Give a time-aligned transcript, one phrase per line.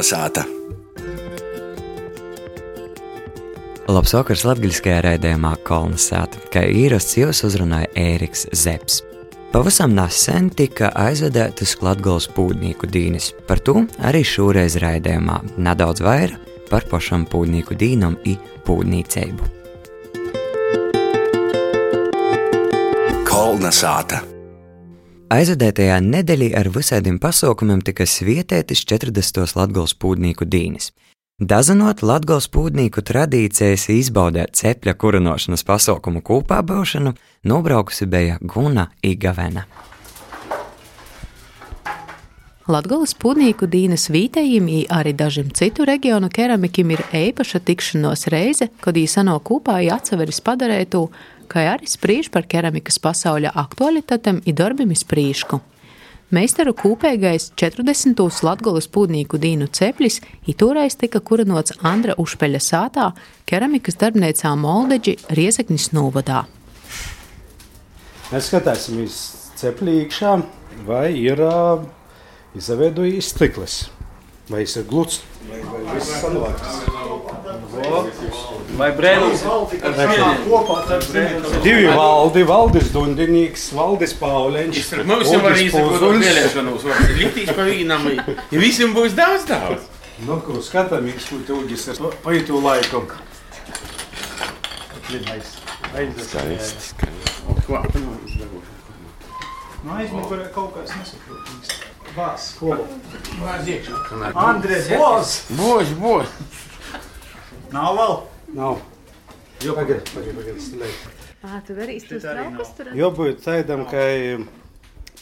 [0.00, 0.46] Kalnasāta!
[3.92, 9.04] Labs vakars latviskajā raidījumā Kalnasāta, kā īrasts jūs uzrunāja Ēriks Zepsi.
[9.52, 13.34] Pavisam nesen tika aizvedētas Latvijas pūdnieku dīnes.
[13.44, 19.52] Par to arī šoreiz raidījumā nedaudz vairāk par pašam pūdnieku dīnam i pūdnīceibu.
[23.28, 24.24] Kolnasāta!
[25.30, 29.44] Aizvedētajā nedēļā ar visādiem pasaukumiem tika svietētas 40.
[29.54, 30.88] Latvijas pūdnieku dīnes.
[31.38, 37.14] Dazinot Latvijas pūdnieku tradīcijas izbaudēt cepļa kurinošanas pasaukumu kopā būšanu,
[37.46, 39.68] nobraukusi bija Guna Igavena.
[42.70, 49.34] Latvijas pūdnieku dīnes vītējiem, arī dažiem citu reģionu keramikiem ir īpaša tikšanos reize, kad īsano
[49.42, 51.00] kopā atseveris padarētu,
[51.50, 55.58] kā arī spriež par keramikas pasaules aktualitātēm un darbiem sprīšku.
[56.30, 58.22] Meistaru kūpīgais 40.
[58.46, 63.10] Latvijas pūdnieku dīnu ceplis itūrais tika kurinots Andra Ušpeļa sātā
[63.50, 66.44] keramikas darbnīcā Moldeģi Riezeknis novadā.
[68.30, 69.22] Mēs skatīsimies
[69.58, 70.36] cepli iekšā,
[70.86, 71.82] vai ir uh,
[72.58, 73.76] izveidojis stikls,
[74.50, 76.80] vai tas ir gluds, vai, vai viss sanāks.
[78.78, 79.42] Vai brēnums?
[81.64, 84.90] Divi valdi, valdis Dundinīgs, valdis Pauliņš.
[85.08, 89.88] Mums jau var izsakot vēlēšanos, var liktīs pa vīnam, ja visiem būs daudz daudz.
[90.26, 93.04] Nu, ko skatāmies, ko tūģis ir pa itu laiku.
[95.10, 97.08] Skaisti, skaisti.
[99.80, 101.89] Nu, aizmugurē kaut kas nesaprotams.
[102.16, 102.86] Vās, skolu.
[103.40, 103.98] Vāz iekšā.
[104.34, 105.34] Andrēs, Boz!
[105.58, 106.32] Bož, bož.
[107.70, 108.14] Nav vēl?
[108.56, 108.80] Nav.
[109.62, 111.04] Jo, pagaid, pagaid, pagaid, stilēt.
[111.40, 112.90] Ā, tu darīsi tos traukus tur?
[112.98, 114.02] Jo būt tādam, ka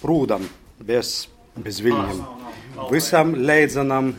[0.01, 0.47] prūdam,
[0.89, 1.29] bez,
[1.59, 2.23] bez viļņiem.
[2.91, 4.13] Visam leidzanam,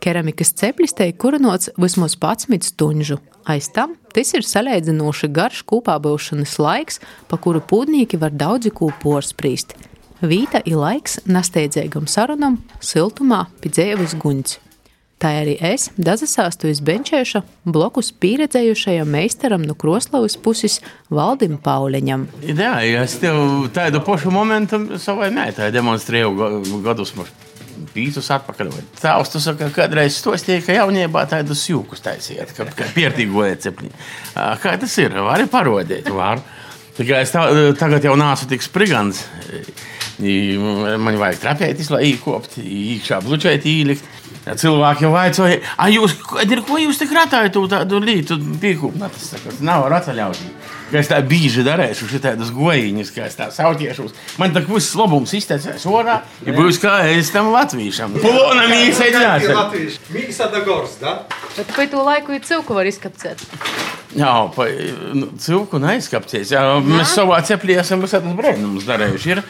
[0.01, 3.19] Keramikas ceplis tiek kurinots vismaz 11 stundu.
[3.45, 8.93] Aiz tam tas ir salīdzinoši garš kopā būšanas laiks, pa kuru pūdnieki var daudzi ko
[9.03, 9.75] porsprīst.
[10.23, 14.61] Vīta ir laiks nesteidzīgam sarunam, siltumā, pie dzēves guņķis.
[15.23, 20.81] Tā arī es, Dazasāstu izbenčēša, blokus pieredzējušajam meistaram no Kroslavas puses
[21.15, 22.25] Valdim Pauliņam.
[22.43, 22.73] Jā,
[23.05, 26.51] es tev tādu pašu momentu savai meitai demonstrēju ga-
[26.89, 27.31] gadus mums.
[27.93, 28.73] Pīcis atpakaļ.
[29.01, 33.93] Tēvs, tu saki, kādreiz stostīja, ka jaunībā tādus jūkus taisiet, ka, ka pierdīgoja cepļi.
[34.63, 35.17] Kā tas ir?
[35.27, 36.43] Vari parodēt, var.
[36.97, 37.47] Tikai es tā,
[37.81, 39.25] tagad jau nācu tik sprigants.
[40.23, 44.05] I Man vajag trapēties, lai īkoptu, iekšā blučēt, īlikt.
[44.43, 48.99] Ja cilvēki jau vaicāja, ah, jūs, ir, ko jūs tik ratājat tādu lītu pīkūpu?
[48.99, 50.41] Tas saka, nav var atļaut.
[50.91, 54.13] Ka es tā bieži darīšu, šī tādas gojiņas, kā es tā sautiešos.
[54.43, 58.19] Man tā viss labums izteicās orā, ja būs kā es tam latviešam.
[58.25, 59.17] Polona mīsa ir
[60.13, 61.21] Mīksa da gors, da?
[61.55, 63.47] Bet pa to laiku ir cilku var izkapcēt.
[64.19, 64.67] Jā, pa
[65.17, 66.51] nu, cilku neizkapcies.
[66.53, 69.33] Jā, mēs savā ceplī esam visādas brēnumus darījuši.
[69.37, 69.41] Ir,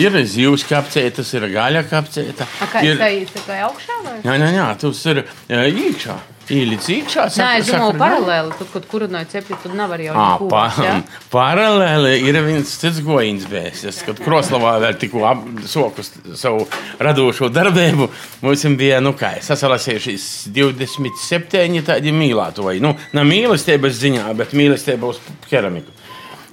[0.00, 2.46] ir zivs kapcētas, ir gaļa kapcēta.
[2.60, 4.20] A, kā ir, tā ir augšā vai?
[4.24, 6.20] jā, jā, jā, tas ir iekšā.
[6.52, 7.22] Īlīts iekšā.
[7.40, 8.56] Nē, es domāju, saka, paralēli.
[8.58, 10.96] Tur, kad kurinoja cepli, tad nevar jau neko pa, jā?
[11.32, 14.02] paralēli ir viens cits gojiņš bijis.
[14.04, 15.32] Kad Kroslavā vēl tikko
[15.70, 16.04] soku
[16.36, 16.66] savu
[17.00, 18.10] radošo darbību,
[18.44, 22.84] mums bija, nu kā, sasalasījušies 27 tādi mīlētoji.
[22.84, 25.96] Nu, ne mīlestības ziņā, bet mīlestība uz keramiku.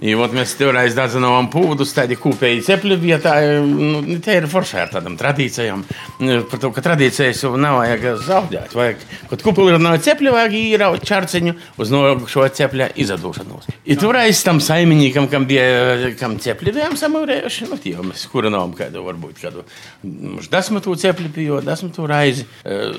[0.01, 3.35] I, ot, mēs toreiz dazinājām pūdus, tādi kopēji cepļi vietā.
[3.61, 5.83] Nu, te ir forši ar tādām tradīcijām.
[6.25, 8.73] Nu, Par to, ka tradīcijas jau nav vajag zaudēt.
[8.73, 12.01] Vajag, kad kupuli ir no cepļa, vajag īraut čarciņu uz no
[12.31, 13.69] šo cepļa izdošanos.
[13.85, 19.03] I toreiz tam saimniekam, kam bija, kam cepļi bijām samurējuši, nu, tie mēs kurinām kādu,
[19.05, 19.67] varbūt kādu,
[20.01, 22.47] mums desmitu cepļi bija, desmitu raizi.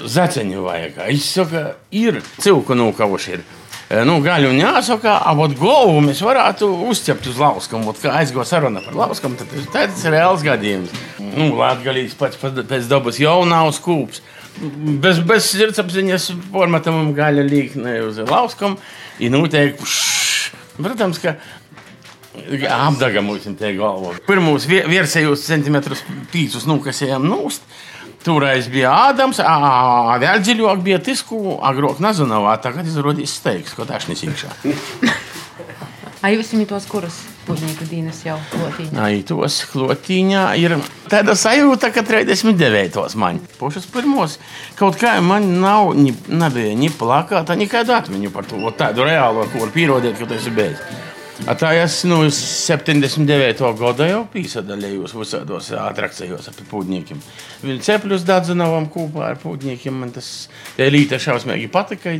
[0.06, 1.02] Zaceņu vajag.
[1.19, 3.34] Izsaka, ir cilku nūkavuši.
[3.34, 3.44] Ir.
[3.92, 7.82] Nu, gaļu un jāsaka, abot galvu mēs varētu uzķept uz lauskam.
[7.90, 10.94] Ot, kā aizgo saruna par lauskam, tad tas ir reāls gadījums.
[11.20, 14.22] Nu, Latvijas pats pēc- dabas jau nav skūps.
[15.02, 18.78] Bez, bez sirdsapziņas formatam gaļa līkne uz lauskam.
[19.20, 19.84] Ir noteikti,
[20.80, 21.36] protams, ka
[22.72, 24.16] apdaga mums te galvā.
[24.24, 26.00] Pirmos virsējos centimetrus
[26.32, 27.60] pīcis nukasējām nūst.
[28.22, 29.40] Toreiz bija Ādams,
[30.22, 34.52] vēl dziļāk bija tisku, agrāk nezināmā, tagad izrādījās steigs, ko tašnis iekšā.
[36.22, 37.16] Ai, jūs esat tos, kuras
[37.48, 38.94] pudnieku dīnes jau klotīņā?
[39.02, 40.76] Ai, tos klotīņā ir
[41.10, 43.16] tāda sajūta, ka 39.
[43.19, 44.38] man pašas pirmos
[44.78, 49.74] kaut kā man nav, nebija ni plakāta, nekāda atmiņa par to tādu reālo, ko var
[49.74, 51.11] pierādīt, ka tas ir beidzis.
[51.49, 53.62] A tā es nu, 79.
[53.81, 57.23] gada jau piesaistījos visādos atrakcijos ar pūģiem.
[57.64, 59.96] Viņa cepļus Dadzinovam kopā ar pūģiem.
[59.96, 60.29] Man tas
[60.79, 62.12] līta šausmīgi patika.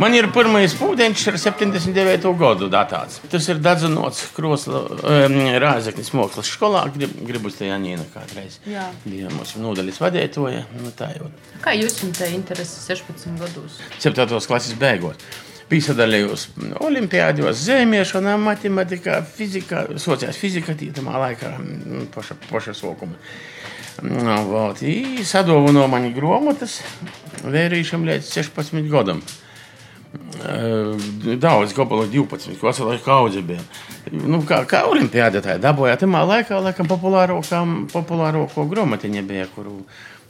[0.00, 2.28] Man ir pirmais pūdeņš ar 79.
[2.40, 3.18] gadu datāts.
[3.32, 6.84] Tas ir Dadzinots Krosla um, Rāzeknis mākslas skolā.
[6.94, 8.60] Grib, gribu te Janīna kādreiz.
[8.68, 8.86] Jā.
[9.04, 10.62] Bija mums nodaļas vadētoja.
[10.78, 11.32] Nu, tā jau.
[11.64, 13.82] Kā jūs jums te interesi 16 gados?
[14.04, 14.40] 7.
[14.46, 15.28] klases beigot.
[15.66, 16.44] Piesaistījos
[16.86, 21.56] Olimpijādos, zemiešanā, matemātikā, fizikā, sociālajā fizikā, tītamā laikā,
[22.14, 23.18] paša, paša sokuma.
[24.06, 26.78] Nu, vot, i sadovano mani grāmatas
[27.42, 29.22] vērīšam līdz 16 gadam.
[31.42, 33.64] Daudz, gabalu 12, ko es laiku kaudzi bija.
[34.14, 39.80] Nu, kā, kā olimpiāda tā dabūja, tamā laikā, laikam, populārāko grāmatiņa bija, kuru,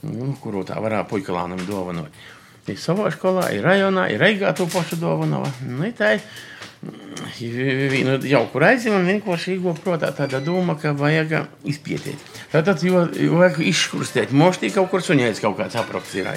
[0.07, 2.25] nu, kuru tā varēja puikalānam dovanot.
[2.67, 5.45] Ir savā skolā, ir rajonā, ir Reigā to pašu dāvanu.
[5.63, 11.37] Nu, tā ir viena jauka reize, man vienkārši iegoprotā tāda doma, ka vajag
[11.69, 12.23] izpētīt.
[12.53, 13.07] Tātad, jo,
[13.39, 16.31] vajag izškurstēt, moštī kaut kur suņēts kaut kāds apraksts ir.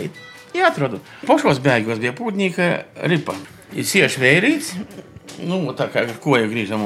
[0.55, 1.01] Jā, atradu.
[1.27, 2.69] Pašos bēgos bija pūtnieka
[3.09, 3.35] ripa.
[3.77, 4.73] Ir sieši vērīts,
[5.45, 6.85] nu, tā kā ar koju grīžam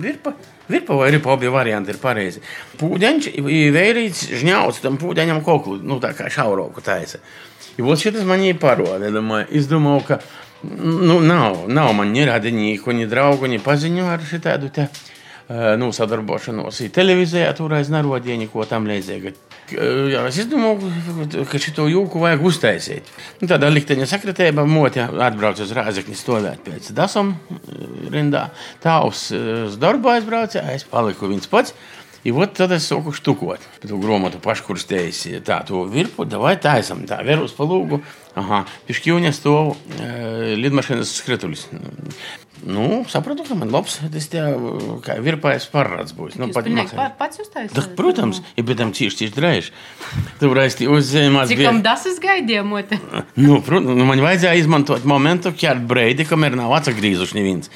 [0.00, 0.32] virpa.
[0.64, 2.40] Virpa vai ripa abi varianti ir pareizi.
[2.80, 7.20] Pūdeņš ir vērīts žņauts tam pūdeņam koklu, nu, tā kā šauroku taisa.
[7.77, 9.09] И вот что-то мне пароли.
[9.09, 10.19] Думаю, es domāju, ka
[10.63, 14.89] nu, nav, nav man ni radinieku, ni draugu, ni paziņu ar šitādu te
[15.49, 16.81] nu, sadarbošanos.
[16.93, 19.31] Televīzijā toreiz nerodīja neko tam līdzīgu.
[19.69, 23.09] Jā, es domāju, ka šo jūku vajag uztaisīt.
[23.39, 27.35] Nu, tādā likteņa sakritēba motē atbrauc uz Rāzakni stovēt pēc dasam
[28.11, 28.49] rindā.
[28.83, 29.29] Tāvs
[29.69, 31.73] uz darbu aizbrauca, es paliku viens pats.
[32.23, 33.59] И вот тогда соку штукot.
[33.81, 38.01] Эту громоту paškurstējis tā, to virpu, davai taisam, tā, veru uz palūgu.
[38.35, 41.63] Aha, pišķīvņa stov e, lidmašīnas skritulis.
[42.67, 44.41] Nu, sapratu, ka man labs, tas tie,
[45.05, 46.35] kā virpājas parāds būs.
[46.39, 47.71] Nu, pat, pa, pats uztaisīt?
[47.77, 49.69] Da, protams, ja bet tam cīši, cīši drēž.
[50.41, 51.47] Tur aisti uzzīmās.
[51.53, 52.91] Cik tam dasas gaidījumot?
[53.39, 57.71] nu, protams, nu, man vajadzēja izmantot momentu, ķert breidi, kamēr nav atsagrīzuši neviens.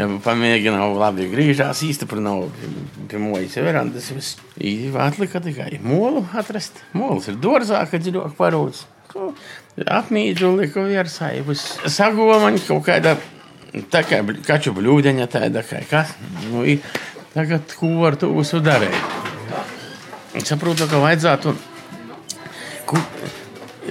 [0.00, 2.36] Ja pamēģināju, labi, griežās īstenībā
[3.10, 4.06] pie mojas verandas.
[5.04, 6.80] Atlika tikai molu atrast.
[6.96, 8.86] Mols ir dārzā, kad dziļāk parūts.
[9.84, 11.42] Apmīdžu liku virsai.
[11.92, 13.18] Sagova man kaut kāda
[13.92, 16.14] tā kā kaču bļūdeņa tāda kā kas.
[16.48, 16.78] Nu, i,
[17.34, 18.96] tagad ko ar to visu darīt?
[20.46, 21.52] Saprotu, ka vajadzētu.
[22.88, 23.04] Ku,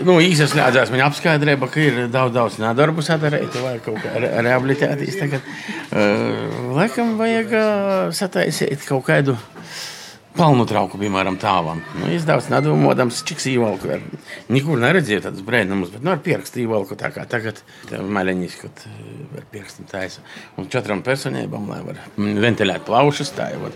[0.07, 0.91] nu, īsi slēdzās.
[0.93, 5.19] Viņa apskaidroja, ka ir daudz, daudz nedarbu sadarīt, vai kaut kā re rehabilitēties.
[5.19, 5.45] Tagad,
[5.91, 9.37] uh, laikam, vajag uh, sataisīt kaut kādu
[10.39, 11.81] palnu trauku, piemēram, tāvam.
[11.99, 14.03] Nu, es daudz nedomājams, cik sīvalku ir.
[14.53, 17.59] Nekur neredzēju tādus brēnumus, bet nu, ar pierakstu īvalku tā kā tagad.
[17.91, 18.85] Maļaņas, kad
[19.39, 20.23] ar pierakstu taisa.
[20.59, 23.73] Un četrām personībām, lai var ventilēt plaušas, tā jau.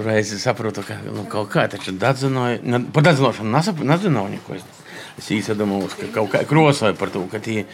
[0.00, 2.60] Reiz es saprotu, ka nu, kaut kā taču dadzinoja,
[2.94, 3.50] par dadzinošanu
[3.82, 4.58] nezināju neko.
[4.58, 4.79] Es
[5.28, 7.66] īstenībā domāju, ka kaut kā krosoja par to, ka tie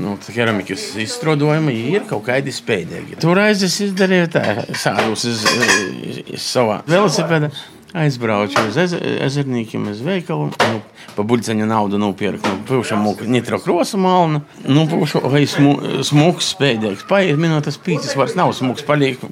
[0.00, 3.20] nu, keramikas izstrādājumi ir kaut kādi spēcīgi.
[3.22, 4.44] Toreiz es izdarīju tā,
[4.78, 7.52] sādus uz, uz savā velosipēdā.
[7.94, 10.48] Aizbraucu uz ezerniekiem, uz veikalu.
[10.58, 10.80] Nu,
[11.14, 12.42] pa buļciņa naudu nopirku.
[12.50, 14.40] Nu, Pūšam nitro krosu malnu.
[14.66, 17.04] Nu, pūšu, vai smu, smuks spēdīgs.
[17.06, 19.22] Paiet minūtes pīcis, vairs nav smuks, paliek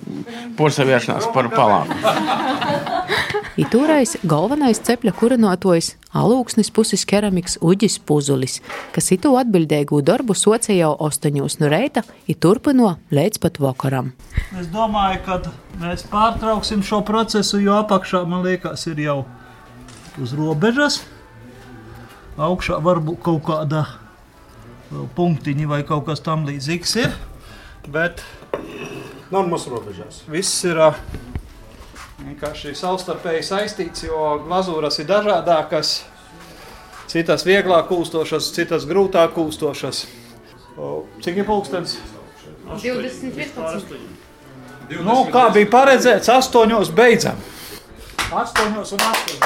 [0.61, 1.99] porsavēršanās par palāku.
[3.66, 8.61] Itūrais galvenais cepļa kurinātojs alūksnis puses keramikas uģis puzulis,
[8.95, 14.12] kas itu atbildēgu darbu soce jau ostoņos no reita i turpino līdz pat vakaram.
[14.59, 15.40] Es domāju, ka
[15.81, 19.19] mēs pārtrauksim šo procesu, jo apakšā, man liekas, ir jau
[20.21, 21.02] uz robežas.
[22.40, 23.87] Augšā varbūt kaut kāda
[25.16, 27.12] punktiņa vai kaut kas tam līdzīgs ir.
[27.92, 28.23] Bet
[29.33, 30.23] Normāls robežās.
[30.28, 30.92] viss ir ā,
[32.26, 36.02] vienkārši savstarpēji saistīts, jo glazūras ir dažādas.
[37.12, 40.04] Citas vieglāk kūstošas, citas grūtāk kūstošas.
[41.22, 41.98] Cik ir pulkstenis?
[42.72, 44.20] 20,
[45.02, 47.38] Nu, kā bija paredzēts, astoņos beidzam.
[48.32, 49.42] Astoņos un astoņos.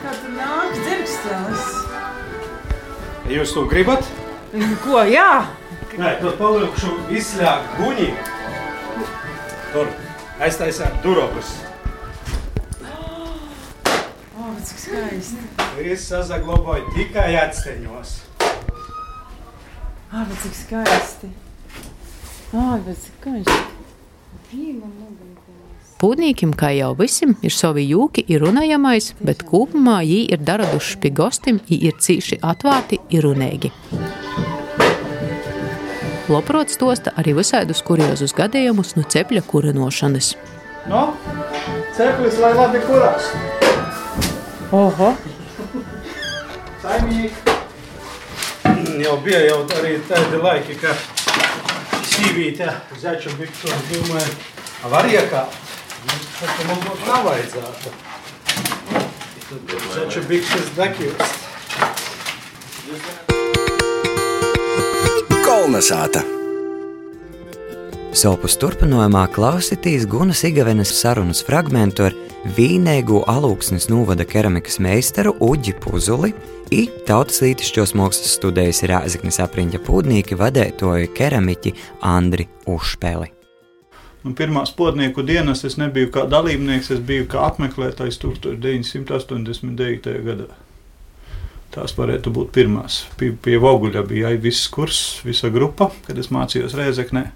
[0.00, 1.64] Kad nāk dzirkstelis.
[3.30, 4.06] Jūs to gribat?
[4.82, 5.59] Ko, jā?
[5.98, 8.10] Nē, tad palikšu izslēgt guņi.
[9.72, 9.88] Tur
[10.46, 11.50] aiztaisīt durvis.
[14.38, 15.42] O, cik skaisti.
[15.82, 18.14] Es saglabāju tikai atsteņos.
[20.12, 21.32] Ah, bet cik skaisti.
[22.54, 23.58] Ah, bet cik skaisti.
[24.52, 25.30] Dieva mugurā.
[26.00, 31.12] Pūtnīkim, kā jau visam, ir savi jūki, ir runājamais, bet kopumā viņi ir daraduši pie
[31.12, 33.74] gostiem, viņi ir cīši atvērti, ir runīgi.
[36.30, 40.28] Loprots tosta arī visādus kuriozus gadījumus no cepļa kurinošanas.
[40.86, 41.00] No,
[41.96, 43.32] ceplis, lai labi kurās.
[44.70, 45.08] Oho!
[46.84, 47.56] Saimnieki.
[49.02, 50.94] Jau bija jau arī tādi laiki, ka
[52.12, 52.70] sīvīte
[53.02, 54.38] začu biksu, domāju,
[54.94, 55.58] var iekāpt.
[56.38, 57.94] Tas man būtu nav vajadzētu.
[59.50, 60.74] Tad začu bikses
[65.60, 66.22] Kolnesāta!
[68.16, 72.14] Sopus turpinājumā klausītīs Gunas Igavenes sarunas fragmentu ar
[72.56, 76.32] vīnēgu alūksnes novada keramikas meistaru Uģi Puzuli
[76.72, 81.74] i tautas lītišķos mākslas studējas Rāzaknes apriņķa pūdnieki vadētoju keramiķi
[82.08, 83.28] Andri Ušpeli.
[84.24, 90.16] Un pirmās podnieku dienas es nebiju kā dalībnieks, es biju kā apmeklētājs 1989.
[90.24, 90.48] gadā.
[91.70, 93.04] Tās varētu būt pirmās.
[93.18, 97.28] Pie, pie Voguļa bija viss kurs, visa grupa, kad es mācījos Rēzeknē.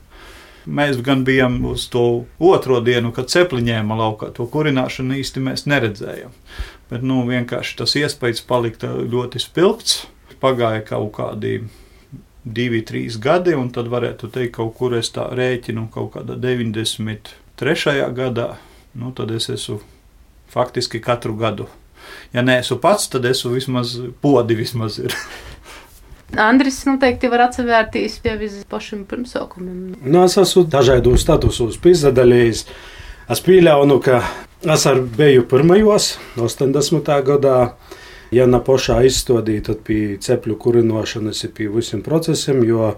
[0.65, 4.31] Mēs gan bijām uz to otro dienu, kad cepliņēma laukā.
[4.35, 6.33] To kurināšanu īsti mēs neredzējām.
[6.91, 10.05] Bet nu, vienkārši tas iespējas palika ļoti spilgts.
[10.43, 11.55] Pagāja kaut kādi
[12.45, 17.95] divi, trīs gadi, un tad varētu teikt, kaut kur es tā rēķinu kaut kādā 93.
[18.17, 18.51] gadā.
[18.99, 19.79] Nu, tad es esmu
[20.51, 21.69] faktiski katru gadu.
[22.35, 25.15] Ja neesmu pats, tad esmu vismaz podi vismaz ir.
[26.41, 29.95] Andris noteikti var atsevērties pie visiem pašiem pirmsākumiem.
[30.03, 32.65] Nu, es esmu dažādos statusos piedalījies.
[33.31, 34.21] Es pieļauju, ka
[34.75, 37.13] es biju pirmajos, 80.
[37.29, 37.59] gadā.
[38.35, 42.89] Ja na pašā izstādīja, tad pie cepļu kurinošanas ir pie visiem procesiem, jo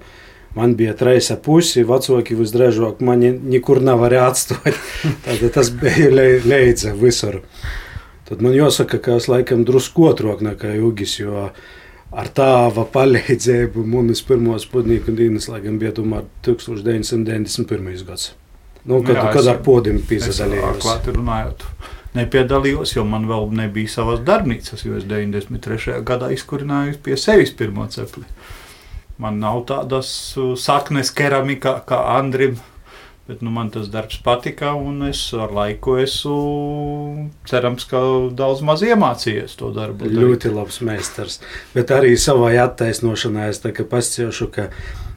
[0.57, 4.79] man bija trīs pusi, vecāki visdrīzāk mani nekur nevarēja atstāt.
[5.27, 6.09] Tad tas bija
[6.47, 7.43] leidza visur.
[8.27, 11.51] Tad man jāsaka, ka es laikam drusku otrāk nekā Jugis, jo
[12.17, 18.03] ar tādu palīdzību manas pirmās pudnieku dienas, lai gan bija tomēr 1991.
[18.09, 18.33] gads.
[18.87, 20.79] Nu, kad, Jā, kad ar podiem Es piesaistījos.
[20.83, 21.65] klāti runājot,
[22.15, 25.99] nepiedalījos, jo man vēl nebija savas darbnīcas, jo es 93.
[26.07, 28.25] gadā izkurināju pie sevis pirmo cepli.
[29.19, 32.59] Man nav tādas uh, saknes keramikā kā Andrim,
[33.27, 38.03] bet nu, man tas darbs patika, un es ar laiku esmu cerams, ka
[38.39, 40.07] daudz maz iemācījies to darbu.
[40.07, 40.21] darīt.
[40.23, 41.41] Ļoti labs meistars.
[41.75, 44.69] Bet arī savā attaisnošanā es pastāstīšu, ka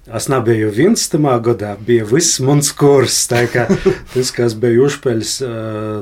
[0.10, 3.22] es nebiju viens tamā gadā, bija viss mans kurs.
[3.30, 3.68] Kā
[4.14, 5.38] Tas, kas bija uzpeļs,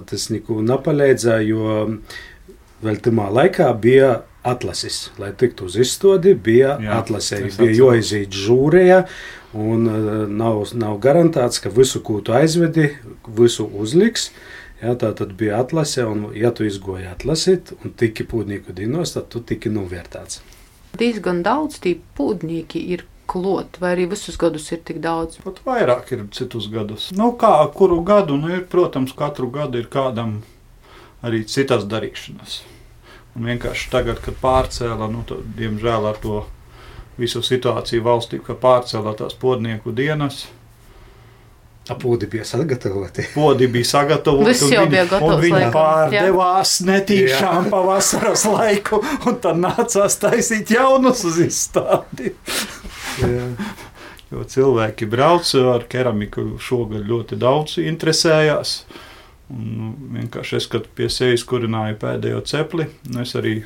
[0.07, 1.99] tas neko nepalīdzēja, jo
[2.85, 5.09] vēl tamā laikā bija atlases.
[5.19, 7.43] Lai tiktu uz izstādi, bija atlasē.
[7.57, 9.01] Bija jāiziet žūrējā.
[9.55, 12.89] Un ā, nav, nav garantēts, ka visu, ko tu aizvedi,
[13.37, 14.31] visu uzliks.
[14.81, 19.31] Jā, tā tad bija atlase, un, ja tu izgoji atlasīt, un tiki pūdnieku dinos, tad
[19.33, 20.43] tu tiki novērtēts.
[20.97, 25.39] Diezgan daudz tīpa pūtnieki ir klot, vai arī visus gadus ir tik daudz.
[25.43, 27.09] Pat vairāk ir citus gadus.
[27.15, 30.39] Nu, kā kuru gadu, nu, ir, protams, katru gadu ir kādam
[31.25, 32.61] arī citas darīšanas.
[33.37, 36.43] Un vienkārši tagad, kad pārcēla, nu, tad, diemžēl ar to
[37.17, 40.45] visu situāciju valstī, ka pārcēla tās podnieku dienas,
[41.87, 43.23] Apūdi bija sagatavoti.
[43.35, 44.49] podi bija sagatavoti.
[44.49, 45.75] Viss un jau bija gatavs, Viņi laikam.
[45.75, 52.33] pārdevās netīšām pa vasaras laiku, un tad nācās taisīt jaunus uz izstādi.
[54.27, 58.81] Jo cilvēki brauc ar keramiku šogad ļoti daudz interesējās.
[59.47, 63.61] Un, nu, vienkārši es, kad pie sevis kurināju pēdējo cepli, nu, es arī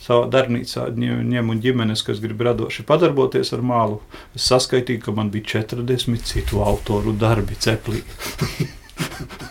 [0.00, 4.00] savā darbnīcā ņem- ņemu ģimenes, kas grib radoši padarboties ar mālu.
[4.34, 8.02] Es saskaitīju, ka man bija 40 citu autoru darbi ceplī.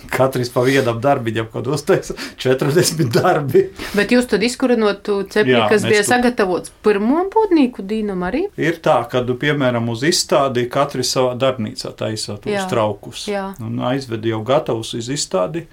[0.09, 3.63] Katrs pa vienam darbiņam, kad uztaisa 40 darbi.
[3.95, 8.43] Bet jūs tad izkurinot cepli, Jā, kas bija tu- sagatavots pirmo pūtnieku dīnam arī?
[8.61, 13.27] Ir tā, ka, piemēram, uz izstādi katrs savā darbnīcā taisa tos traukus.
[13.31, 13.53] Jā.
[13.63, 15.65] Un aizved jau gatavus uz izstādi,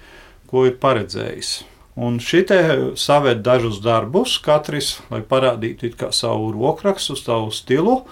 [0.47, 1.57] ko ir paredzējis.
[1.97, 8.03] Un šitie saved dažus darbus, katrs, lai parādītu savu rokrakstu, savu stilu,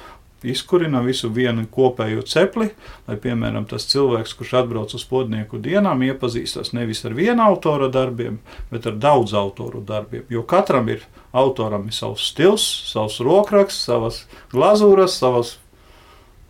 [0.45, 2.71] izkurina visu vienu kopējo cepli,
[3.07, 8.39] lai, piemēram, tas cilvēks, kurš atbrauc uz podnieku dienām, iepazīstas nevis ar vienu autora darbiem,
[8.71, 10.25] bet ar daudz autoru darbiem.
[10.33, 14.23] Jo katram ir autoram ir savs stils, savs rokraksts, savas
[14.53, 15.55] glazūras, savas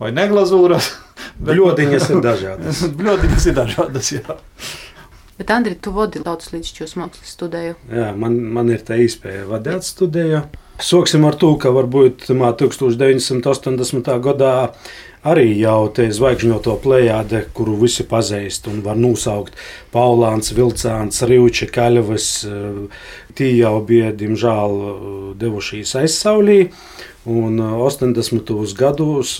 [0.00, 0.92] vai neglazūras.
[1.46, 2.82] Bļodiņas ir dažādas.
[2.98, 4.40] Bļodiņas ir dažādas, jā.
[5.36, 7.74] Bet, Andri, tu vadi tautas līdzšķos mākslas studēju.
[7.92, 10.46] Jā, man, man ir tā iespēja vadīt studiju.
[10.80, 14.08] Soksim ar to, ka varbūt 1980.
[14.24, 14.52] gadā
[15.26, 19.56] arī jau te zvaigžņoto plējāde, kuru visi pazīst un var nosaukt
[19.92, 22.28] Paulāns, Vilcāns, Rīča, Kaļavas,
[23.36, 24.76] tie jau bija, diemžēl,
[25.40, 26.60] devušies aizsaulī.
[27.26, 28.52] Un 80.
[28.78, 29.36] gados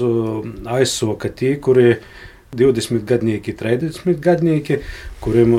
[0.76, 2.00] aizsoka tie, kuri
[2.58, 4.80] 20 gadnieki, 30 gadnieki,
[5.24, 5.58] kuriem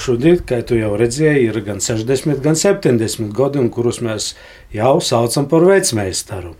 [0.00, 4.34] šodien, kā tu jau redzēji, ir gan 60, gan 70 gadi, un kurus mēs
[4.74, 6.56] jau saucam par vecmeistaru.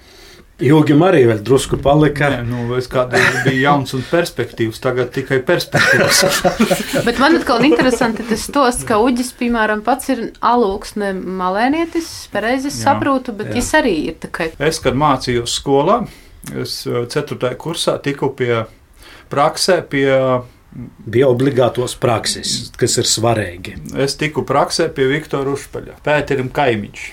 [0.57, 2.31] Jūgim arī vēl drusku palika.
[2.33, 6.23] Nē, nu, es kādreiz biju jauns un perspektīvs, tagad tikai perspektīvs.
[7.09, 13.37] Bet man atkal interesanti tas stos, ka Uģis, piemēram, pats ir alūksne malēnietis, pareizi saprotu,
[13.37, 13.59] bet Jā.
[13.59, 15.99] viņš arī ir kā Es, kad mācījos skolā,
[16.57, 17.53] es 4.
[17.61, 18.65] kursā tiku pie
[19.33, 20.11] praksē, pie,
[21.07, 23.79] Bija obligātos prakses, kas ir svarīgi.
[23.97, 27.05] es tiku praksē pie Viktora Ušpaļa, Pēterim Kaimiņš.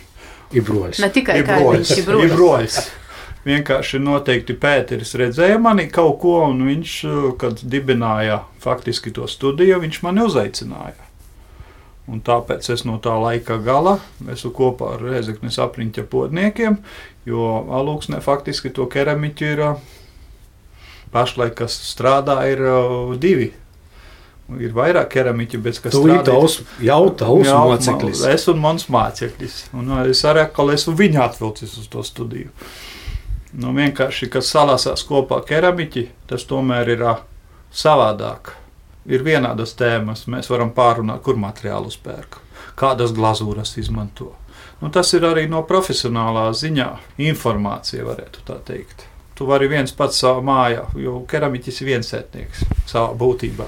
[0.53, 0.99] Ibrojas.
[0.99, 2.35] ne tikai ir ir broļs.
[2.35, 2.81] broļs.
[3.43, 6.91] Vienkārši noteikti Pēteris redzēja manī kaut ko, un viņš,
[7.39, 10.99] kad dibināja faktiski to studiju, viņš mani uzaicināja.
[12.07, 13.97] Un tāpēc es no tā laika gala
[14.31, 16.77] esmu kopā ar Rēzeknes apriņķa podniekiem,
[17.27, 17.43] jo
[17.79, 19.63] alūksnē faktiski to keramiķu ir
[21.13, 23.51] pašlaik, kas strādā, ir uh, divi.
[24.59, 26.25] Ir vairāk keramiķi, bet kas Tu strādā.
[26.27, 28.25] tavs, jau tavs Jā, moceklis.
[28.27, 29.61] Es un mans māceklis.
[29.73, 32.51] Un es arī atkal esmu viņu atvilcis uz to studiju.
[33.53, 37.23] Nu, vienkārši, kas salasās kopā keramiķi, tas tomēr ir uh,
[37.73, 38.55] savādāk.
[39.09, 42.37] Ir vienādas tēmas, mēs varam pārunāt, kur materiālus pērk,
[42.79, 44.33] kādas glazūras izmanto.
[44.81, 46.89] Nu, tas ir arī no profesionālā ziņā
[47.23, 49.05] informācija, varētu tā teikt.
[49.33, 53.65] Tu vari viens pats savā mājā, jo keramiķis ir viensētnieks savā būtībā.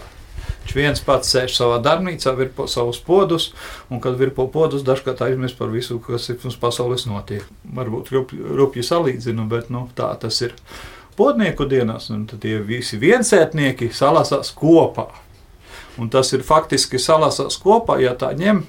[0.65, 3.51] Viņš viens pats sēž savā darbnīcā, virpo savus podus,
[3.93, 7.45] un kad virpo podus, dažkārt aizmirst par visu, kas ir mums pasaules notiek.
[7.77, 10.55] Varbūt rup- rupji salīdzinu, bet nu, tā tas ir.
[11.15, 15.07] Podnieku dienās, un tie visi viensētnieki salasās kopā.
[16.01, 18.65] Un tas ir faktiski salasās kopā, ja tā ņem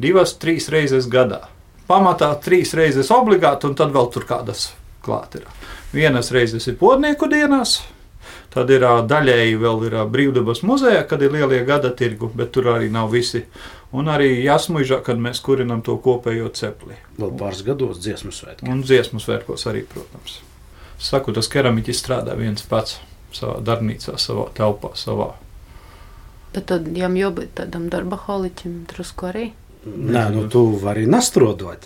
[0.00, 1.44] divas, trīs reizes gadā.
[1.88, 4.72] Pamatā trīs reizes obligāti, un tad vēl tur kādas
[5.04, 5.46] klāt ir.
[5.92, 7.78] Vienas reizes ir podnieku dienās,
[8.48, 12.88] Tad ir daļēji vēl ir brīvdabas muzejā, kad ir lielie gada tirgu, bet tur arī
[12.92, 13.44] nav visi.
[13.92, 16.96] Un arī jāsmužā, kad mēs kurinam to kopējo cepli.
[17.20, 18.68] Vēl pāris gados dziesmu svētki.
[18.72, 20.40] Un dziesmu svētkos arī, protams.
[20.98, 22.98] Saku, tas keramiķis strādā viens pats
[23.36, 25.30] savā darbnīcā, savā telpā, savā.
[26.56, 29.46] Bet tad jām jābūt tādam darba holiķim drusku arī.
[29.88, 31.84] Nē, nu tu vari nastrodot.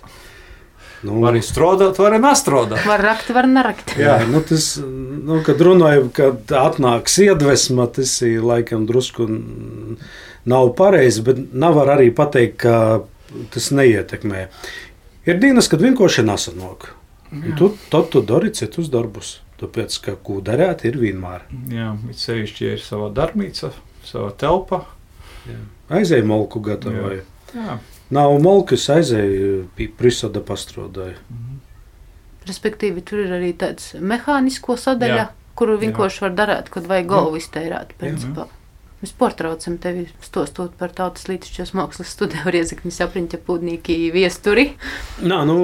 [1.03, 2.85] Nu, Var arī strādāt, var arī nestrādāt.
[2.87, 3.95] Var rakt, var nerakt.
[3.99, 9.27] Jā, nu tas, nu, kad runājam, kad atnāks iedvesma, tas ir laikam drusku
[10.47, 14.47] nav pareizi, bet nevar arī pateikt, ka tas neietekmē.
[15.27, 16.93] Ir dienas, kad vienkārši nesanāk.
[17.33, 19.41] Un Tu, tad tu dari citus darbus.
[19.63, 21.45] Tāpēc, ka ko darīt, ir vienmēr.
[21.71, 23.71] Jā, it sevišķi, ja ir savā darbnīcā,
[24.05, 24.83] savā telpā.
[25.93, 27.23] Aizēju malku gatavoju.
[27.55, 27.79] Jā,
[28.13, 31.17] Nav malkas, aizēju pie prisada pastrodāju.
[32.49, 35.29] Respektīvi, tur ir arī tāds mehānisko sadaļa, Jā.
[35.57, 37.95] kuru vienkārši var darīt, kad vajag galvu iztērēt.
[37.95, 38.01] Jā.
[38.03, 38.49] Principā.
[39.03, 44.69] Mēs portraucam tevi stostot par tautas lītišķos mākslas studiju Riezaknis apriņķa pūdnīki viesturi.
[45.27, 45.57] Nā, nu,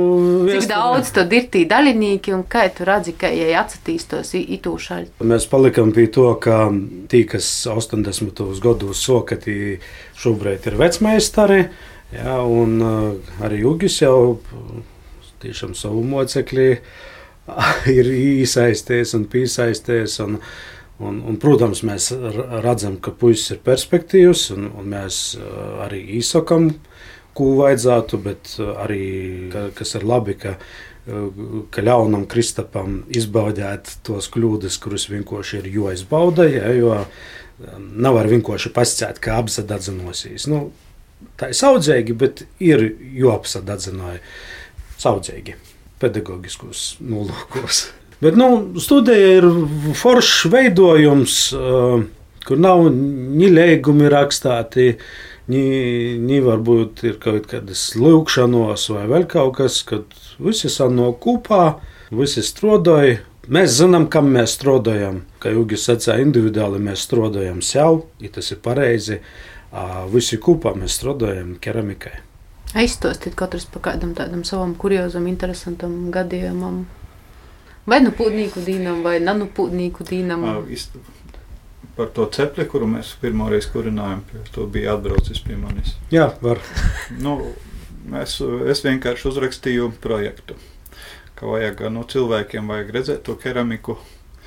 [0.49, 5.13] Cik viesturē- daudz tad ir tī daļinieki un kā tu redzi, ka jai atsatīstos itūšaļi?
[5.23, 6.65] Mēs palikām pie to, ka
[7.07, 8.59] tie, kas 80.
[8.65, 9.79] gados soka, tie
[10.19, 11.69] šobrīd ir vecmeistari.
[12.09, 14.39] Jā, un uh, arī Ugis jau
[15.43, 16.71] tiešām savu mocekli
[17.99, 20.19] ir iesaistījies un piesaistījies.
[20.25, 20.39] Un,
[21.05, 22.11] un, un, protams, mēs
[22.65, 26.71] redzam, ka puisis ir perspektīvs, un, un mēs uh, arī izsakām,
[27.37, 29.05] ko vajadzētu, bet uh, arī,
[29.53, 30.57] ka, kas ir labi, ka
[31.73, 38.29] ka ļaunam Kristapam izbaudīt tos kļūdas, kuras vienkārši ir jāizbauda, ja, jo um, nav var
[38.29, 40.45] vienkārši pasciet, ka apsadadzinosies.
[40.53, 40.67] Nu,
[41.39, 42.85] tā ir saudzīgi, bet ir
[43.19, 44.21] jāapsadadzināja
[44.99, 45.57] saudzīgi,
[46.03, 47.87] pedagoģiskos nolūkos.
[48.19, 49.45] Bet nu, studija ir
[49.95, 52.01] foršs veidojums, uh,
[52.43, 54.89] kur nav ni lēgumi rakstīti,
[55.53, 55.63] ni,
[56.19, 61.79] ni varbūt ir kaut kādas lūkšanos vai vēl kaut kas, kad visi sanāk kopā,
[62.11, 63.21] visi strādāja.
[63.49, 65.23] Mēs zinām, kam mēs strādājam.
[65.41, 69.23] Kā Jugis sacīja, individuāli mēs strādājam sev, ja tas ir pareizi.
[70.13, 72.15] Visi kopā mēs strādājam keramikai.
[72.79, 76.83] Aizstostit katrs pa kādam tādam savam kuriozam, interesantam gadījumam.
[77.89, 80.45] Vai nu pūdnīku dīnam, vai nanu pūdnīku dīnam.
[81.97, 84.21] Par to cepli, kuru mēs pirmo reizi kurinājām,
[84.55, 85.97] to bija atbraucis pie manis.
[86.13, 86.61] Jā, var.
[87.25, 87.41] Nu,
[88.09, 88.39] Mēs,
[88.73, 90.55] es vienkārši uzrakstīju projektu,
[91.37, 93.99] ka vajag no cilvēkiem vajag redzēt to keramiku.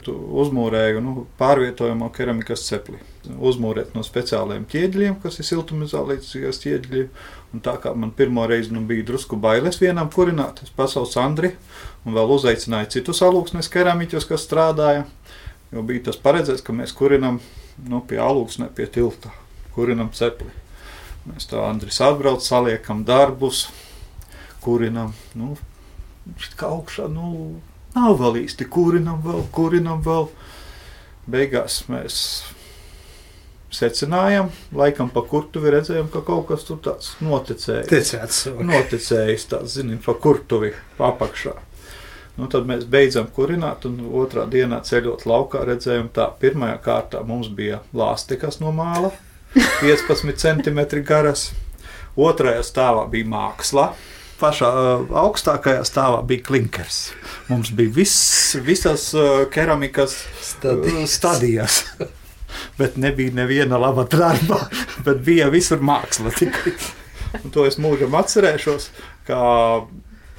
[0.10, 2.98] Uzmūrēju nu, pārvietojamo keramikas cepli.
[3.38, 7.04] Uzmūrēt no speciāliem ķieģeļiem, kas ir siltumizolācijas ķieģeļi.
[7.54, 11.52] Un tā kā man pirmo reizi nu, bija drusku bailes vienam kurināt, es pasaucu Andri
[12.06, 15.06] un vēl uzaicināju citus alūksnes keramiķus, kas strādāja.
[15.72, 17.40] Jo bija tas paredzēts, ka mēs kurinam
[17.88, 19.32] nu, pie alūksne, pie tilta,
[19.76, 20.50] kurinam cepli.
[21.30, 23.68] Mēs tā Andris atbrauc, saliekam darbus,
[24.64, 25.14] kurinam.
[25.38, 25.54] Nu,
[26.58, 27.62] kā augšā, nu,
[27.96, 30.30] nav vēl īsti kurinam, vēl, kurinam vēl.
[31.32, 32.18] Beigās mēs
[33.72, 37.86] secinājām, laikam pa kurtuvi redzējām, ka kaut kas tur tāds noticēja.
[37.90, 38.46] Ticēts.
[38.60, 41.56] Noticējis tāds, zinām, pa kurtuvi apakšā.
[42.40, 47.52] Nu, tad mēs beidzam kurināt, un otrā dienā ceļot laukā redzējām, tā pirmajā kārtā mums
[47.54, 49.12] bija lāstikas no māla,
[49.84, 51.52] 15 cm garas.
[52.20, 53.92] Otrajā stāvā bija māksla.
[54.42, 57.12] Pašā uh, augstākajā stāvā bija klinkers.
[57.52, 61.14] Mums bija viss, visas uh, keramikas Stadijas.
[61.20, 61.84] stadijas.
[62.80, 64.58] Bet nebija neviena laba darba,
[65.06, 66.34] bet bija visur māksla.
[66.36, 66.74] Tikai.
[67.40, 68.90] Un to es mūžam atcerēšos,
[69.24, 69.40] ka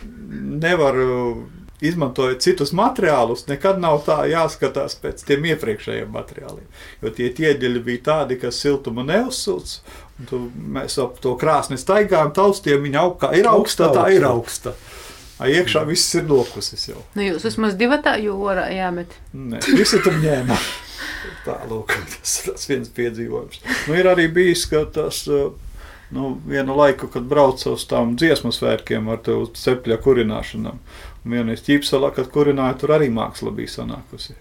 [0.04, 1.48] nevaru
[1.82, 6.66] izmantojot citus materiālus, nekad nav tā jāskatās pēc tiem iepriekšējiem materiāliem.
[7.02, 9.74] Jo tie ķieģeļi bija tādi, kas siltumu neuzsūc.
[10.28, 14.72] Tu- Mēs ap to krāsni staigājām, taustiem viņa aug, kā ir augsta, tā ir augsta.
[15.42, 17.00] A, Iekšā viss ir nokusis jau.
[17.18, 19.10] Nu, jūs vismaz divi tā jūrā jāmet.
[19.34, 20.58] Nē, visi tur ņēma.
[21.46, 23.58] Tā lūk, tas ir tas viens piedzīvojums.
[23.88, 25.50] Nu, ir arī bijis, ka tas uh,
[26.14, 30.78] nu, vienu laiku, kad braucu uz tām dziesmu svētkiem ar tevi cepļa kurināšanām.
[31.24, 34.34] Un vienreiz ķīpselā, kad kurināja, tur arī māksla bija sanākusi.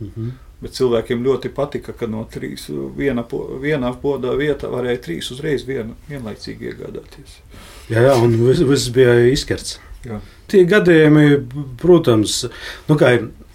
[0.00, 0.30] Mhm.
[0.60, 3.24] Bet cilvēkiem ļoti patika, ka no trīs viena,
[3.62, 7.38] vienā podā vietā varēja trīs uzreiz vien, vienlaicīgi iegādāties.
[7.88, 9.78] Jā, jā, un viss, viss bija izskerts.
[10.04, 10.20] Jā.
[10.48, 11.24] Tie gadījumi,
[11.80, 12.42] protams,
[12.88, 12.96] nu,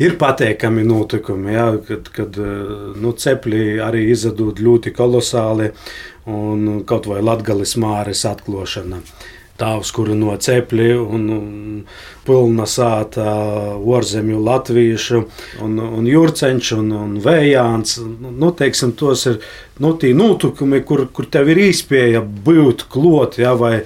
[0.01, 5.71] ir pateikami notikumi, jā, kad, kad eh, nu, cepļi arī izzudot ļoti kolosāli,
[6.31, 9.01] un kaut vai latgales māres atklošana.
[9.56, 11.78] Tāvs, kuru no cepļi un, un
[12.28, 13.24] pilna sāta
[13.80, 15.22] orzemju latviešu
[15.63, 18.02] un, un jūrceņš un, un vējāns.
[18.26, 19.39] Nu, teiksim, tos ir
[19.80, 23.80] nu, tie notikumi, kur, kur tev ir iespēja būt klot, jā, vai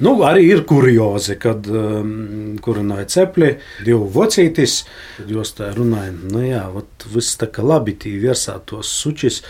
[0.00, 3.50] Nu, arī ir kuriozi, kad um, kurināja cepļi,
[3.84, 4.78] divi vocītis.
[5.28, 9.42] Jūs tā runājat, nu jā, vat viss tā kā labi tī virsā tos sučis.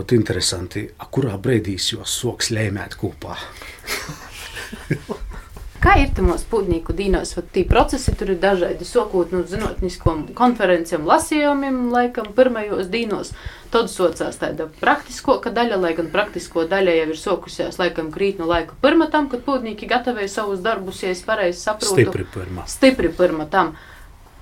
[0.00, 3.36] Ot interesanti, a kurā brīdī jūs soks lēmēt kopā?
[5.80, 7.30] Kā ir tamos pūtnieku dīnos?
[7.38, 8.84] Vat Tī procesi tur ir dažādi.
[8.84, 13.30] Sokot no zinātniskām konferencēm, lasījumiem, laikam, pirmajos dīnos.
[13.72, 18.50] Tad socās tāda praktisko daļa, lai gan praktisko daļa jau ir sokusies laikam krīt no
[18.50, 21.96] laika pirmatam, kad pūtnieki gatavoja savus darbus, ja es pareizi saprotu.
[21.96, 22.66] Stipri pirmā.
[22.68, 23.72] Stipri pirmatam.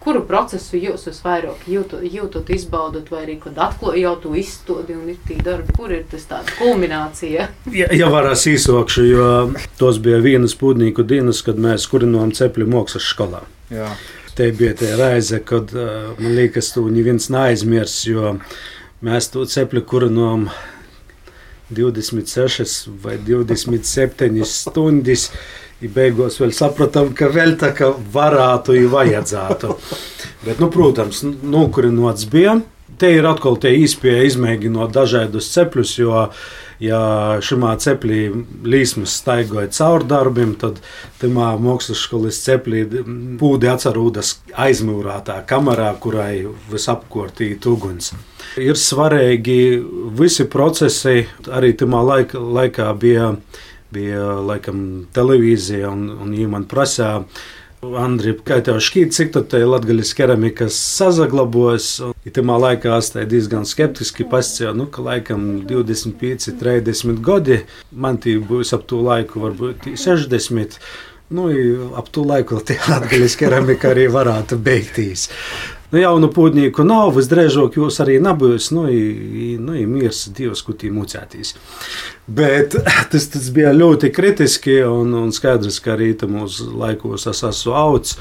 [0.09, 5.11] Kuru procesu jūs visvairāk jūtot, jūtot izbaudot, vai arī kad atklājat jau to izstādi un
[5.12, 7.44] ir tī darbi, kur ir tas tāda kulminācija?
[7.77, 9.27] Ja, ja varēs īsokšu, jo
[9.77, 13.42] tos bija vienas pūtnieku dienas, kad mēs kurinājām cepļu mākslas skolā.
[13.68, 13.90] Jā.
[14.33, 18.38] Te bija tā reize, kad man liekas, to neviens neaizmirs, jo
[19.05, 20.49] mēs to cepli kurinājām
[21.68, 25.29] 26 vai 27 stundas.
[25.79, 29.77] I beigās vēl sapratām, ka vēl tā kā varētu, ja vajadzētu.
[30.47, 32.59] Bet, nu, protams, nokurinots bija.
[32.99, 36.25] Te ir atkal tie īspēja izmēģinot dažādus cepļus, jo,
[36.83, 37.01] ja
[37.45, 38.25] šimā ceplī
[38.67, 40.81] līsmas staigoja caur darbiem, tad
[41.21, 42.83] tamā mākslas skolas ceplī
[43.38, 44.33] pūdi atcerūdas
[44.67, 48.14] aizmūrātā kamerā, kurai visapkārtīt uguns.
[48.59, 49.61] Ir svarīgi
[50.19, 53.35] visi procesi, arī tamā laika, laikā bija
[53.94, 54.83] bija laikam
[55.16, 57.22] televīzija, un, un viņi man prasīja,
[57.79, 61.87] Andri, kā tev šķiet, cik tu te latgaļas keramikas sazaglabojas?
[62.03, 67.61] Un tamā laikā es tā diezgan skeptiski pascēju, nu, ka laikam 25, 30 gadi,
[67.94, 70.74] man tī būs ap to laiku varbūt 60.
[71.38, 71.46] Nu,
[72.01, 75.29] ap to laiku tie latgaļas keramika arī varētu beigtīs.
[75.88, 78.66] Nu, jaunu pūtnieku nav, visdrīzāk jūs arī nebūs.
[78.77, 81.55] Nu, i, nu, i miers Dievs, kur tī mucētīs.
[82.29, 82.77] Bet
[83.12, 88.18] tas, tas bija ļoti kritiski un, un skaidrs, ka arī mūsu laikos es esmu augs.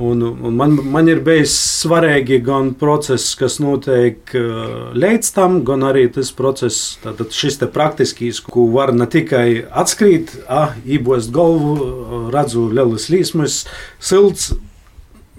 [0.00, 5.84] Un, un man, man ir bijis svarīgi gan process, kas notiek uh, līdz tam, gan
[5.84, 12.30] arī tas process, tātad šis te praktiskīs, ko var ne tikai atskrīt, ah, ībost galvu,
[12.32, 13.66] redzu lielas līsmas,
[14.00, 14.54] silts,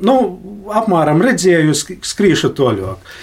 [0.04, 0.18] nu,
[0.74, 3.14] apmēram redzēju, sk- skrīšu toļāk.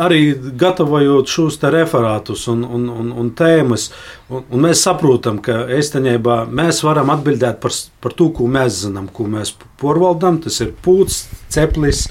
[0.00, 3.88] arī gatavojot šos referātus un, un, un, un tēmas,
[4.30, 9.08] un, un mēs saprotam, ka īstenībā mēs varam atbildēt par, par to, ko mēs zinām,
[9.12, 9.50] ko mēs
[9.82, 10.38] porvaldam.
[10.44, 12.04] Tas ir pūcis, ceplis,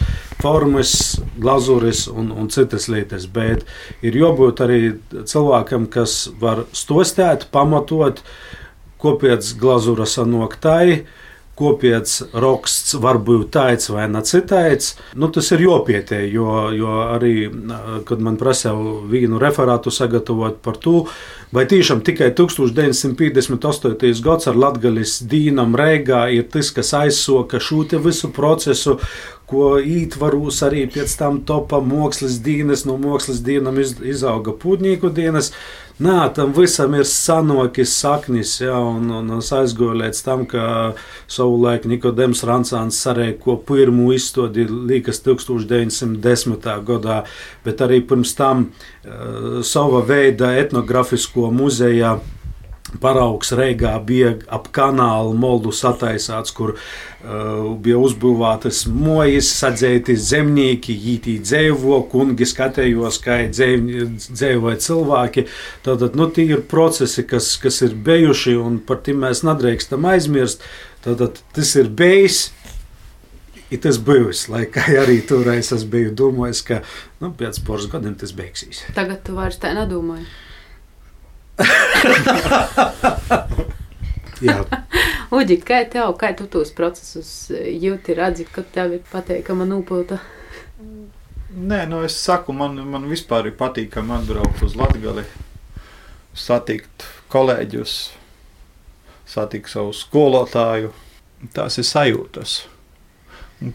[0.43, 3.29] formas, glazūris un, un citas lietas.
[3.31, 3.63] Bet
[4.03, 4.81] ir jābūt arī
[5.23, 8.19] cilvēkam, kas var stostēt, pamatot,
[8.99, 11.05] kāpēc glazūra sanāk tai
[11.59, 14.95] kopienas raksts var būt tāds vai ne citāds.
[15.19, 17.33] Nu, tas ir jopietē, jo, jo arī,
[18.07, 18.73] kad man prasīja
[19.09, 21.05] vīnu referātu sagatavot par to,
[21.55, 24.23] vai tiešām tikai 1958.
[24.25, 28.99] gads ar Latgalis dīnam Reigā ir tas, kas aizsoka šo visu procesu,
[29.49, 35.51] ko ītvaros arī pēc tam topa mākslas dienas, no mākslas dienām iz, izauga pūtnieku dienas.
[35.99, 40.93] Nē, tam visam ir sanokis saknis, ja, un, un es aizgoju līdz tam, ka
[41.27, 46.69] savulaik Nikodems Rancāns sarēko pirmo izstādi līkas 1910.
[46.87, 47.19] gadā,
[47.67, 52.15] bet arī pirms tam uh, sava veida etnografisko muzeja
[52.97, 61.37] Paraugs Reigā bija ap kanālu moldu sataisāts, kur uh, bija uzbūvētas mojas, sadzēti zemnieki, ītī
[61.43, 65.45] dzēvo, kungi skatējos, kā dzēvoja cilvēki.
[65.85, 70.65] Tātad, nu, tie ir procesi, kas, kas ir bijuši, un par tiem mēs nedrīkstam aizmirst.
[71.05, 72.47] Tātad, tas ir bijis.
[73.69, 74.63] Ir tas bijis, lai
[75.03, 76.81] arī toreiz es biju domājis, ka
[77.21, 78.81] nu, pēc pāris gadiem tas beigsies.
[78.97, 80.25] Tagad tu vairs tā nedomāji.
[85.29, 90.17] Uģi, kā tev, kā tu tos procesus jūti, redzi, kad tev ir pateikama nopūta?
[91.49, 95.25] Nē, nu es saku, man, man vispār ir patīkami atbraukt uz Latgali,
[96.37, 97.95] satikt kolēģus,
[99.29, 100.93] satikt savu skolotāju.
[101.55, 102.57] Tās ir sajūtas,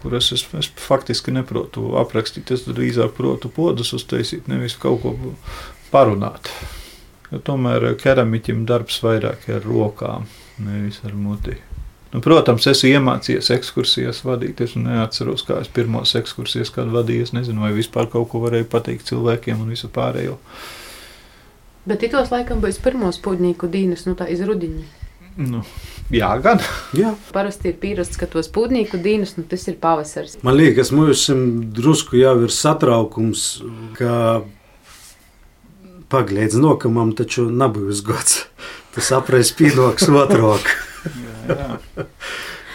[0.02, 2.52] kuras es, es faktiski neprotu aprakstīt.
[2.52, 5.14] Es drīzāk protu podus uztaisīt, nevis kaut ko
[5.90, 6.52] parunāt.
[7.34, 10.26] Jo tomēr keramiķim darbs vairāk ir ar rokām,
[10.62, 11.56] nevis ar muti.
[12.12, 14.60] Nu, protams, esmu iemācījies ekskursijas vadīt.
[14.62, 17.26] Es neatceros, kā es pirmos ekskursijas kādu vadīju.
[17.26, 20.36] Es nezinu, vai vispār kaut ko varēju pateikt cilvēkiem un visu pārējo.
[21.90, 24.86] Bet tos laikam būs pirmos pūģnieku dīnes, nu tā iz rudiņa.
[25.42, 25.64] Nu,
[26.14, 26.62] jā, gan.
[26.94, 27.16] Jā.
[27.34, 30.38] Parasti ir pierasts, ka tos pūģnieku dīnes, nu tas ir pavasars.
[30.46, 31.26] Man liekas, mums
[31.74, 33.48] drusku jau ir satraukums,
[33.98, 34.44] ka
[36.14, 38.44] pagaidiet, nokamam taču nebūs gods.
[38.94, 40.70] Tas apreiz pienāks otrāk.
[41.10, 42.06] jā, jā.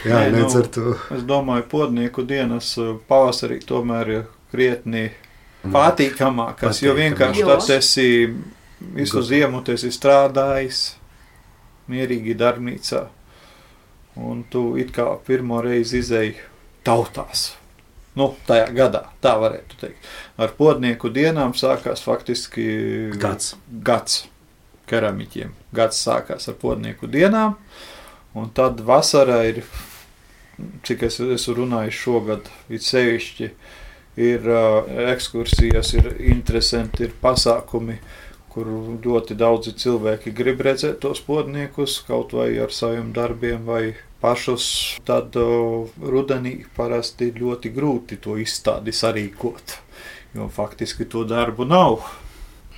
[0.08, 0.94] Jā, Nē, nu, ar to.
[1.12, 4.22] Es domāju, ka podnieku dienas uh, pavasarī tomēr ir
[4.52, 5.10] krietni
[5.68, 6.80] patīkamākas.
[6.86, 7.50] Jo vienkārši Jo.
[7.52, 8.06] tad esi
[8.96, 10.80] visu ziemu tu esi strādājis,
[11.92, 13.02] mierīgi darbnīcā.
[14.24, 16.38] Un tu it kā pirmo reizi izēji
[16.88, 17.50] tautās.
[18.20, 20.10] Nu, tajā gadā, tā varētu teikt.
[20.42, 22.66] Ar podnieku dienām sākās faktiski
[23.16, 23.54] Gads.
[23.86, 24.26] gads
[24.90, 25.54] keramiķiem.
[25.76, 27.56] Gads sākās ar podnieku dienām,
[28.38, 29.62] un tad vasarā ir,
[30.88, 33.52] cik es esmu runājis šogad, ir sevišķi,
[34.20, 38.00] ir uh, ekskursijas, ir interesanti, ir pasākumi,
[38.50, 38.68] kur
[39.06, 43.84] ļoti daudzi cilvēki grib redzēt tos podniekus, kaut vai ar saviem darbiem vai
[44.22, 44.66] pašus.
[45.08, 49.78] Tad rudenī parasti ir ļoti grūti to izstādi sarīkot,
[50.38, 52.04] jo faktiski to darbu nav.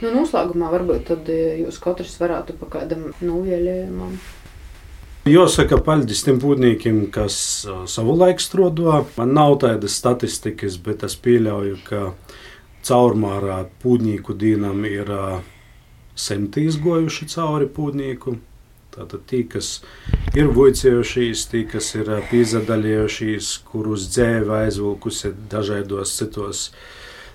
[0.01, 4.15] Nu, noslēgumā varbūt tad eh, jūs katrs varētu pa kādam novēlējumam.
[5.29, 7.35] Jāsaka, paldies tiem pūtniekiem, kas
[7.93, 9.03] savulaik strādā.
[9.19, 11.99] Man nav tādas statistikas, bet es pieļauju, ka
[12.87, 15.11] caurmērā pūtnieku dienam ir
[16.17, 18.33] simti izgojuši cauri pūtnieku.
[18.91, 19.69] Tātad tie, kas
[20.35, 26.65] ir vicējušies, tie, kas ir piezadaļojušies, kurus dzēve aizvilkusi dažādos citos,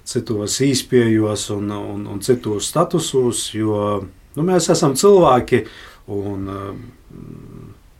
[0.05, 3.81] citos īspējos un, un, un citos statusos, jo
[4.37, 5.65] nu, mēs esam cilvēki
[6.13, 6.51] un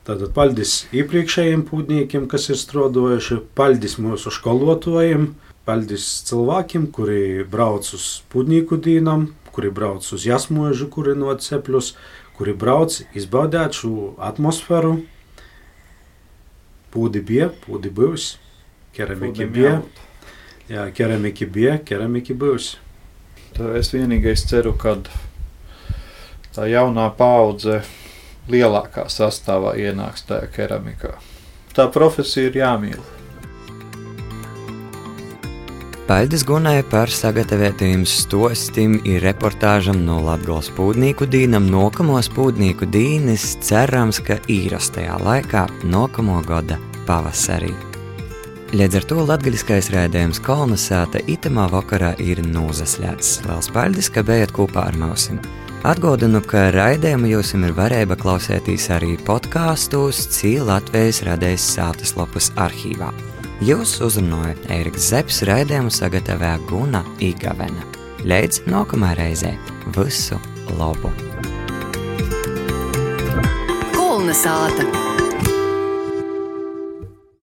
[0.07, 5.33] Tātad paldies iepriekšējiem pūtniekiem, kas ir strādājuši, paldies mūsu skolotājiem,
[5.67, 11.91] paldies cilvēkiem, kuri brauc uz pūtnieku dīnām, kuri brauc uz jasmožu, kuri no cepļus,
[12.37, 14.99] kuri brauc izbaudīt šo atmosfēru.
[16.93, 17.91] Pūdi bija, pūdi
[18.95, 19.73] keramiki Pūdim bija,
[20.69, 22.75] jā, keramiki bija, keramiki būs.
[23.57, 24.95] Tā es vienīgais ceru, ka
[26.55, 27.81] tā jaunā paudze
[28.49, 31.17] lielākā sastāvā ienāks tajā keramikā.
[31.75, 33.16] Tā profesija ir jāmīl.
[36.07, 44.21] Paldies Gunai par sagatavotajiem stostim ir reportāžam no Latgales pūdnieku dīnam nokamos pūdnieku dīnes cerams,
[44.23, 47.73] ka īrastajā laikā nokamo gada pavasarī.
[48.71, 53.41] Līdz ar to latgaļiskais rēdējums kolonizēta itamā vakarā ir nūzaslēts.
[53.43, 55.43] Vēl spēļdis, ka bijat kopā ar mausim.
[55.83, 63.11] Atgādinu, ka raidījumu jūs ir varēja klausīties arī podkāstos, Cīla Latvijas radējas sātas lapas arhīvā.
[63.57, 67.87] Jūs uzrunājat Eriks Zepsi raidījumu sagatavoja Guna Igavena.
[68.21, 69.55] Līdz nākamā reizē
[69.97, 70.37] visu
[70.77, 71.09] labu!
[73.97, 74.85] Kulna sāta!